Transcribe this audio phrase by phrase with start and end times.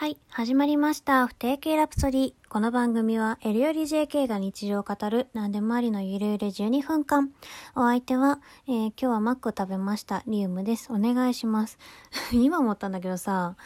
[0.00, 1.26] はい、始まりました。
[1.26, 2.32] 不定形ラプソディ。
[2.48, 7.32] この番組は L より JK が日常を語る何でもありのゆるゆる12分間。
[7.74, 8.38] お相手は、
[8.68, 10.22] えー今日はマック食べました。
[10.28, 10.92] リウムです。
[10.92, 11.78] お願いします。
[12.30, 13.56] 今思ったんだけどさ、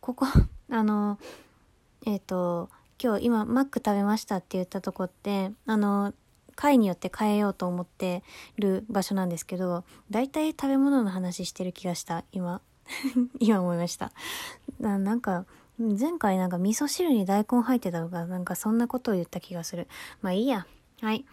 [0.00, 0.26] ここ、
[0.70, 1.18] あの、
[2.06, 2.70] えっ、と、
[3.02, 6.14] 今日今マック食べましたって言ったとこって、あの、
[6.54, 8.22] 回によって変えようと思って
[8.54, 12.60] る場所なんですけど、だいたい食べ物の話してる気がした、今。
[13.40, 14.12] 今思いました。
[14.78, 15.46] なんか、
[15.80, 19.88] 前回なんか味噌汁に大根入ってたとか、なんかそんなことを言った気がする。
[20.20, 20.66] まあいいや。
[21.00, 21.24] はい。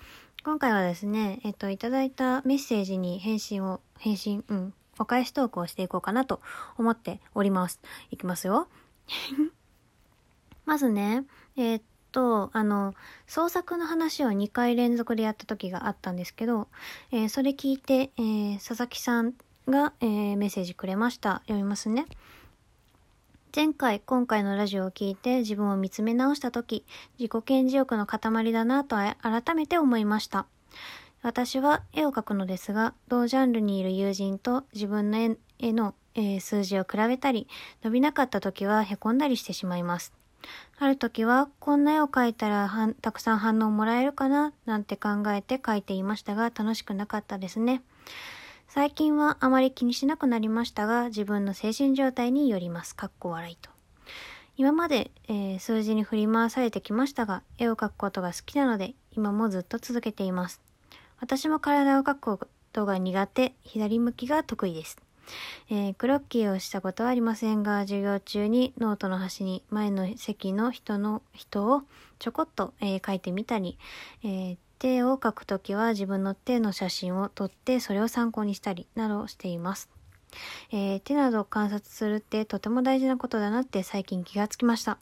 [0.45, 6.40] 今回はですね、えっと、いただいたメッセージに返信を、返信、うん、お返しトークをしていこうかなと
[6.77, 7.81] 思っております。
[8.09, 8.70] いきますよ。
[10.66, 11.26] まずね、
[11.57, 12.93] えーっと、あの、
[13.27, 16.70] 創作の話を2回連続でやった時があったんですけど、
[17.12, 19.34] えーそれ聞いて、えー佐々木さん
[19.68, 21.41] が、えメッセージくれました。
[21.48, 22.05] 読みますね。
[23.57, 26.85] 前回、今回のラジオを聞いて自分を見つめ直した時、
[27.17, 30.45] 自己顕示欲の塊だなと改めて思いました。
[31.23, 37.48] 私は絵を描くのですが、同ジャンルにいる友人と自分の絵の、えー数字を比べたり、
[37.84, 40.13] 伸びなかった時は凹んだりしてしまいます。
[40.77, 47.82] ある時は、こんな絵を描いたらはんたくさん反応もらえるかな、なんて考えて描いていましたが、楽しくなかったですね。
[48.70, 52.96] 最近はあまり気にしなくなりましたが、自分の精神状態によります。
[52.96, 53.70] かっこ笑いと。
[54.57, 60.62] 今まで、えー数字に振り回されてきましたが、絵を描くことが好きなので、今もずっと続けています。
[61.20, 64.97] 私も体を描くことが苦手、左向きが得意です。
[65.69, 71.84] えークロッキーをしたことはありませんが、授業中にノートの端に前の席の人の人を
[72.19, 73.78] ちょこっと、えー描いてみたり、
[74.23, 79.89] えー手を描くときは自分の手の写真を撮ってそれを参考にしたりなどしています。
[80.72, 84.97] えー手などを観察するってとても大事なことだなって最近気がつきました。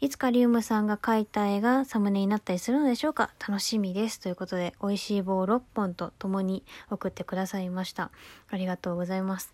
[0.00, 3.30] いつかリウムさんが描いた絵がサムネになったりするのでしょうか？
[3.40, 4.20] 楽しみです。
[4.20, 8.10] ということで、美味しい棒6本と共に送ってくださいました。
[8.48, 9.52] ありがとうございます。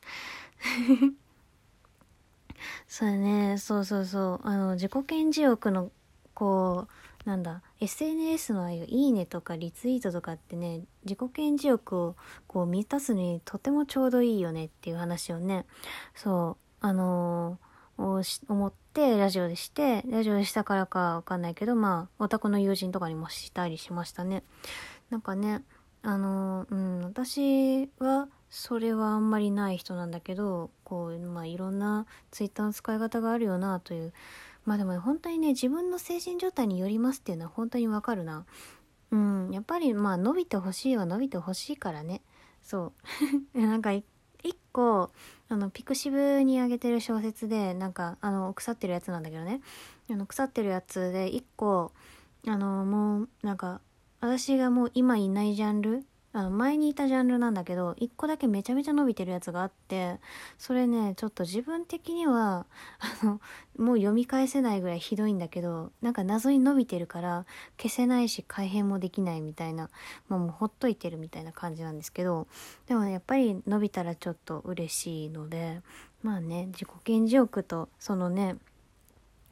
[2.89, 4.47] そうね、そうそうそう。
[4.47, 5.91] あの、自己顕示欲の、
[6.35, 6.93] こう、
[7.25, 12.17] なんだ、SNS のああいういいねとかリツイートとかってね、自己顕示欲を
[12.47, 15.67] こう満たすにとてもちょうどいいよねっていう話をね、
[16.15, 24.43] そう、あのー思ってラジオでして、ラジオでしたからかわかんないけど、まあ、オタクの友人とかにもしたりしましたね。
[25.11, 25.63] なんかね、
[26.03, 34.13] あのーうん、私はそれはあんまりない人なんだけど、こう、まあ、いろんなツイッターの使い方があるよなという、
[34.65, 38.45] まあでも本当にね、自分の精神状態によりますっていうのは本当にわかるな。
[39.11, 42.23] うん、やっぱりまあ伸びてほしいは伸びてほしいからね。
[42.63, 42.93] そ
[43.55, 43.61] う。
[43.61, 45.11] なんか一個、
[45.49, 49.61] あの、ピクシブに上げてる小説で、なんか、あの、腐ってるやつなんだけどね。
[50.11, 51.93] あの、腐ってるやつで一個、
[52.47, 53.81] あの、もう、なんか、
[54.21, 60.19] 私がもう今いないジャンルあの前にいたジャンルなんだけど一個だけめちゃめちゃ伸びてるやつがあって
[60.57, 62.67] それねちょっと自分的には
[63.23, 63.41] あの
[63.77, 67.45] もう読み返せないぐらいひどいんだけどなんか謎に伸びてるから
[67.77, 69.91] 消せないし改変もできないみたいな、
[70.29, 72.47] まあ、もうほっといてるみたいな感じなんですけど
[72.87, 75.83] でもねやっぱり伸びたらちょっと嬉しいので
[76.23, 78.57] まあね自己顕示欲とそのね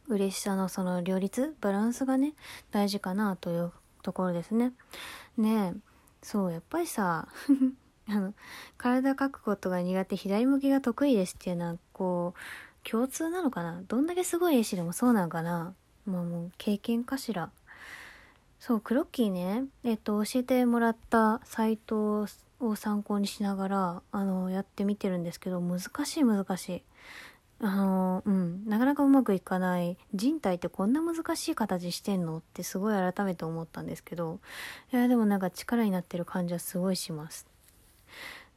[0.09, 2.35] 嬉しさのその両立バランスがね
[2.71, 4.73] 大事かなというところですね。
[5.37, 5.90] ねえ
[6.23, 7.29] そうやっぱりさ
[8.09, 8.35] あの
[8.77, 13.83] 体描くことが苦手左向きが得意ですっていうのはこう共通なのかな？
[13.89, 15.75] どんだけすごい絵師でもそうなのかな？
[16.07, 17.51] まあもう経験かしら。
[18.59, 22.27] そうクロッキーねえっと教えてもらったサイト
[22.59, 26.83] を参考にしながらあのやってみてるんですけど難しい難しい。
[27.63, 34.41] あのうんなかなかうまくいかない人体ってこんな難しい形してんのってすごい改めて思ったんですけど
[34.93, 37.47] いやでもなんか力になってる感じはすごいします。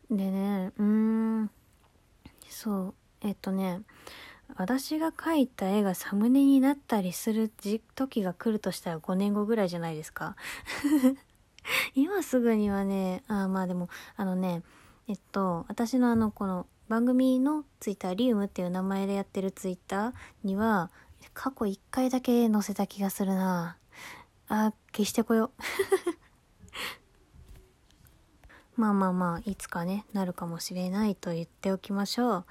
[0.09, 1.49] でねうん
[2.47, 3.81] そうえっとね
[4.55, 10.35] 私が描いた絵がサムネになったりする時時が来るとしたら5年後ぐらいじゃないですか。
[11.95, 14.63] 今すぐにはねあまあでもあのね
[15.07, 20.13] えっと私のあのこの番組のツイッターリウムっていう名前でやってるツイッター
[20.43, 20.91] には
[21.33, 23.77] 過去1回だけ載せた気がするな。
[24.47, 25.45] あ消してこよ
[28.77, 28.77] う。
[28.79, 32.45] まあまあまあいつかねなるかもしれないと言っておきましょう。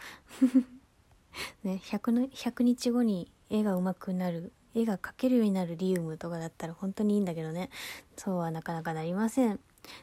[1.63, 7.71] ね 100, の100日後に絵が上手くなる絵が描けるようになるリウムとかだったら本当にいいんだけどね。
[8.17, 9.61] そうはなかなかなりません。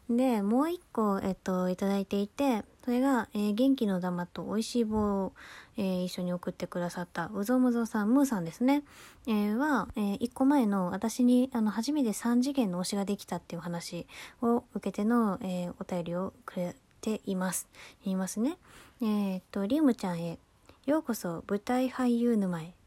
[0.10, 5.34] で、もう一個、えっと、いただいていて、それが、えー、元気の玉と美味しい棒を、
[5.78, 8.84] えー、一緒に送ってくださった、うぞむぞさん、ムーさんですね。
[9.28, 14.08] えー、は、え一個前の私に、あの、初めて3次元の推しができたっていう話
[14.42, 17.68] を受けての、えお便りをくれています。
[18.04, 18.58] 言いますね。
[19.02, 20.40] えっと、リムちゃんへ、
[20.86, 22.79] ようこそ舞台俳優沼へ。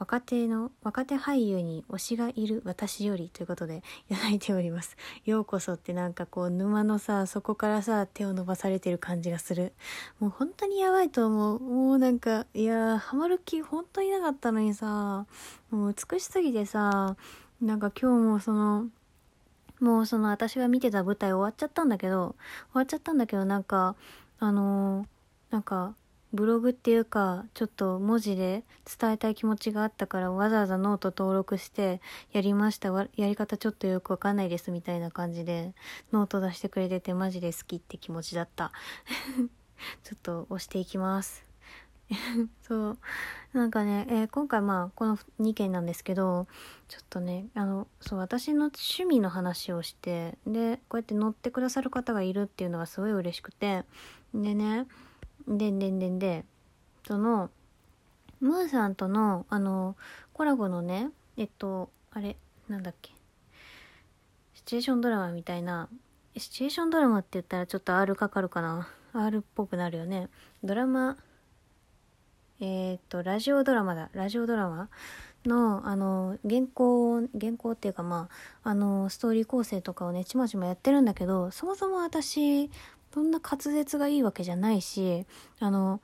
[0.00, 4.96] 若手の、若手俳優に推しがいる私よりということでいただいております。
[5.26, 9.74] ようこそってなんかこう沼のさ、そこからさ、手を伸ばされてる感じがする。
[10.18, 11.60] もう本当にやばいと思う。
[11.60, 15.26] もうなんか、いやー、ハマる気本当になかったのにさ、
[15.70, 17.14] もう美しすぎてさ、
[17.60, 18.86] なんか今日もその、
[19.80, 22.36] もうその私が見てた舞台終わっちゃったんだけど、
[22.72, 23.96] 終わっちゃったんだけどなんか、
[24.38, 25.06] あのー、
[25.50, 25.94] なんか、
[26.32, 28.64] ブログっていうか、ちょっと文字で
[28.98, 32.00] 伝えたい気持ちがあったからわざわざノート登録して
[32.32, 32.88] やりました。
[32.90, 35.74] やり方ちょっとよくわかんないですみたいな感じで
[36.12, 38.72] ノート出してくれててマジで好きって気持ちだった。
[40.04, 41.50] ちょっと推していきます。
[42.62, 42.98] そう。
[43.52, 46.46] なんかね、えー、今回まあこの2件なんですけど、
[46.88, 53.84] ちょっとね、あの、そう、私の趣味の話をして、で、こうやって乗ってくださる方がいるっていうのがすごい嬉しくて、
[54.34, 54.86] でね、
[55.46, 56.44] でんでんでんで、
[57.06, 57.50] その、
[58.40, 59.96] ムーさんとの、あの、
[60.32, 62.36] コラボのね、えっと、あれ、
[62.68, 63.12] なんだっけ。
[64.54, 65.88] シチュエーションドラマみたいな、
[66.36, 68.88] シチュエーションドラマって言ったらちょっと R かかるかな。
[69.12, 70.28] R っぽくなるよね。
[70.62, 71.16] ドラマ、
[72.60, 74.10] えー、っと、ラジオドラマだ。
[74.12, 74.88] ラジオドラマ
[75.46, 78.28] の、あの、原稿、原稿っていうかま
[78.62, 82.70] あ、あの、ストーリー構成とかをね、ちまちまやってるんだけど、そもそも私、
[83.12, 85.26] そんな滑舌がいいわけじゃないし、
[85.58, 86.00] あの、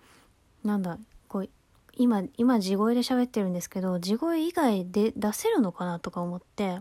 [0.65, 0.99] なんだ、
[1.29, 1.49] こう、
[1.97, 6.81] 今、今地声で喋ってるんですけど、地声以外で出せるのかなとか思って、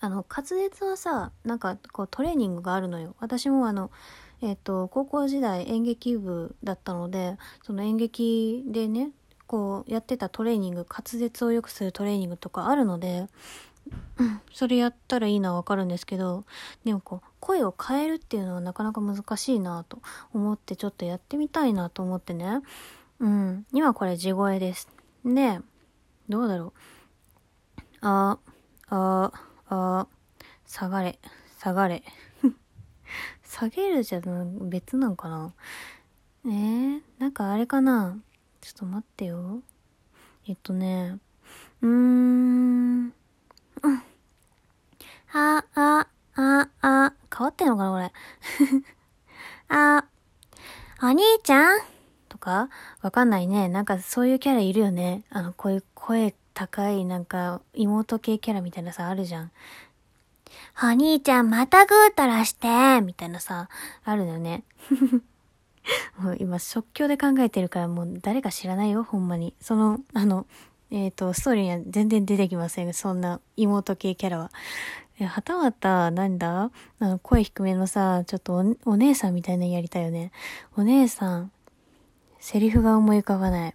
[0.00, 3.14] あの、滑舌はさ、なんかこうトレーニングがあるのよ。
[3.20, 3.90] 私もあの、
[4.40, 9.10] えっ、ー、と、高校時代演劇部だったので、その演劇でね、
[9.46, 13.26] こうやってたトレーニング、滑舌を良くするトレーニングとかあるので、
[14.18, 16.44] うんそれやったらいいのはわかるんですけど、
[16.84, 20.00] でもこう、声を変えるっていうのはなかなか難しいなと
[20.34, 22.60] 思ってちょっとやってみたいなと思ってね。
[23.20, 23.66] うん。
[23.72, 24.88] 今これ地声です。
[25.24, 25.60] で、
[26.28, 26.74] どうだろ
[28.02, 28.06] う。
[28.06, 28.38] あ、
[28.88, 29.32] あ、
[29.68, 30.06] あ、
[30.66, 31.18] 下がれ、
[31.58, 32.02] 下がれ。
[33.44, 34.20] 下げるじゃ
[34.62, 35.52] 別なんかな
[36.44, 38.18] えー、なんかあれかな
[38.60, 39.62] ちょっと待ってよ。
[40.46, 41.18] えっとね、
[41.82, 43.19] うーん。
[43.82, 48.12] あ、あ、あ、あ、変わってんのかなこれ。
[49.68, 50.04] あ、
[51.02, 51.80] お兄ちゃん？
[52.28, 52.68] とか？
[53.02, 53.68] わかんないね。
[53.68, 55.22] なんかそういうキャラいるよね。
[55.30, 59.50] あの、こういう声高い、なんか妹系キャラみたいなさ、あるじゃん。
[60.82, 63.68] お兄ちゃんまたぐーたらしてみたいなさ、
[64.04, 64.64] あるのよね。
[66.18, 69.54] もう今即興で考えてるからもう誰か知らないよ、ほんまに。
[69.60, 70.46] その、あの、
[70.90, 72.92] えっ、ー、と、ストーリーには全然出てきません。
[72.94, 74.50] そんな妹系キャラは。
[75.20, 76.70] え、はたまた、なんだ？
[76.98, 80.32] あの、声低めのさ、ちょっとお姉さんみたいなやりたいよね。
[80.76, 81.52] お姉さん、
[82.38, 83.74] セリフが思い浮かばない。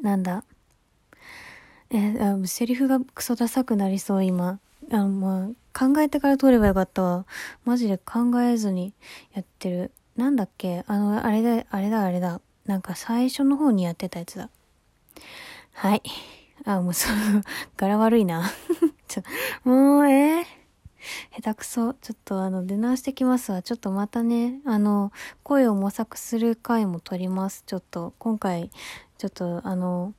[0.00, 0.44] なんだ？
[1.90, 4.60] え、あセリフがクソダサくなりそう、今。
[4.92, 5.48] あの、まあ、
[5.78, 7.26] 考えてから撮ればよかったわ。
[7.64, 8.92] マジで考えずに
[9.32, 9.90] やってる。
[10.16, 10.84] なんだっけ？
[10.86, 12.40] あの、あれだ、あれだ、あれだ。
[12.66, 14.50] なんか最初の方にやってたやつだ。
[15.74, 16.02] はい。
[16.64, 17.16] あ、もうそう、
[17.76, 18.48] 柄悪いな。
[19.08, 19.22] ちょ、
[19.68, 20.44] もう、えー、
[21.34, 21.94] 下手くそ。
[21.94, 23.60] ちょっとあの、出直してきますわ。
[23.60, 25.12] ちょっとまたね、あの、
[25.42, 27.64] 声を模索する回も撮ります。
[27.66, 28.70] ちょっと、今回、
[29.18, 30.14] ちょっとあの、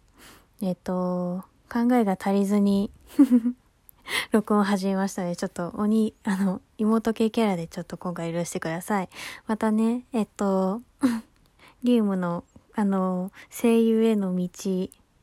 [0.62, 2.92] えっ、と、考えが足りずに
[4.32, 9.10] 録音始めましたので、ちょっと鬼、あの、妹系キャラでちょっと今回許してください。
[9.48, 10.82] またね、えっと、
[11.82, 12.44] リウムの、
[12.74, 14.50] あの、声優への道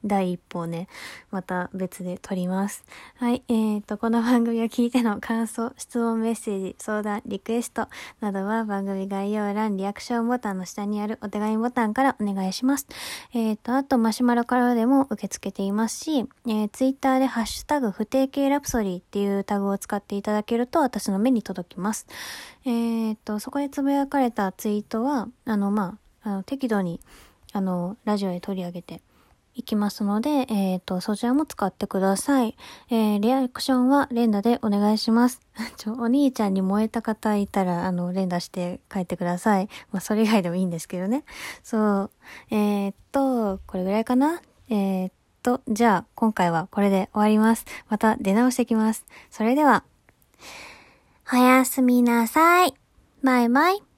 [0.05, 0.89] 第一歩をね、
[1.31, 2.85] また別で撮ります。
[3.17, 3.43] はい。
[3.49, 7.89] えーと、この番組を聞いての感想、質問、メッセージ、相談、リクエスト
[8.21, 12.87] などは番組概要欄、リアクションボタンの下にあるお手紙ボタンからお願いします。
[13.33, 22.07] えーと、あとマシュマロからでも受け付けていますし、えー、ツイッターでハッシュタグ不定形ラプソディっていうタグを使っていただけると私の目に届きます。
[22.65, 27.01] えーと、そこでつぶやかれたツイートは、あの、まあ、あの、適度に、
[27.53, 29.03] あの、ラジオで取り上げて、
[29.55, 32.57] いきますので、えっ、ー、と、そちらも使ってください。
[32.91, 35.41] えー、リアクションは連打でお願いします。
[35.77, 39.69] ちょ、お兄ちゃんに燃えた方いたら、あの、連打して帰ってください。
[39.91, 41.25] まあ、それ以外でもいいんですけどね。
[41.63, 42.11] そう。
[42.51, 44.41] えっ、と、これぐらいかな？
[44.69, 45.11] えっ
[45.43, 47.67] と、じゃあ、今回はこれで終わります。
[47.89, 49.05] また出直してきます。
[49.31, 49.85] それでは、
[51.33, 52.75] おやすみなさい。
[53.23, 53.92] バイバイ。